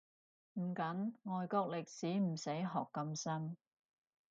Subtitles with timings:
[0.53, 3.55] 唔緊，外國歷史唔使學咁深